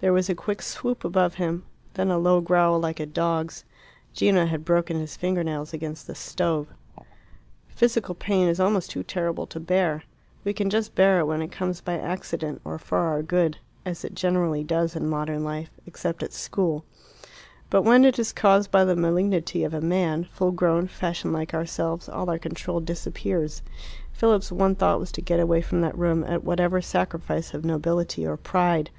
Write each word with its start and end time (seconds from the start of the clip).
There 0.00 0.12
was 0.12 0.28
a 0.28 0.34
quick 0.36 0.62
swoop 0.62 1.04
above 1.04 1.34
him, 1.34 1.64
and 1.86 1.94
then 1.94 2.10
a 2.12 2.18
low 2.18 2.40
growl 2.40 2.78
like 2.78 3.00
a 3.00 3.04
dog's. 3.04 3.64
Gino 4.14 4.46
had 4.46 4.64
broken 4.64 4.96
his 4.96 5.16
finger 5.16 5.42
nails 5.42 5.74
against 5.74 6.06
the 6.06 6.14
stove. 6.14 6.68
Physical 7.66 8.14
pain 8.14 8.46
is 8.46 8.60
almost 8.60 8.92
too 8.92 9.02
terrible 9.02 9.44
to 9.48 9.58
bear. 9.58 10.04
We 10.44 10.52
can 10.52 10.70
just 10.70 10.94
bear 10.94 11.18
it 11.18 11.26
when 11.26 11.42
it 11.42 11.50
comes 11.50 11.80
by 11.80 11.98
accident 11.98 12.60
or 12.64 12.78
for 12.78 12.98
our 12.98 13.24
good 13.24 13.58
as 13.84 14.04
it 14.04 14.14
generally 14.14 14.62
does 14.62 14.94
in 14.94 15.08
modern 15.08 15.42
life 15.42 15.70
except 15.84 16.22
at 16.22 16.32
school. 16.32 16.84
But 17.68 17.82
when 17.82 18.04
it 18.04 18.20
is 18.20 18.32
caused 18.32 18.70
by 18.70 18.84
the 18.84 18.94
malignity 18.94 19.64
of 19.64 19.74
a 19.74 19.80
man, 19.80 20.28
full 20.30 20.52
grown, 20.52 20.86
fashioned 20.86 21.32
like 21.32 21.54
ourselves, 21.54 22.08
all 22.08 22.30
our 22.30 22.38
control 22.38 22.78
disappears. 22.78 23.62
Philip's 24.12 24.52
one 24.52 24.76
thought 24.76 25.00
was 25.00 25.10
to 25.10 25.20
get 25.20 25.40
away 25.40 25.60
from 25.60 25.80
that 25.80 25.98
room 25.98 26.22
at 26.22 26.44
whatever 26.44 26.80
sacrifice 26.80 27.52
of 27.52 27.64
nobility 27.64 28.24
or 28.24 28.36
pride. 28.36 28.90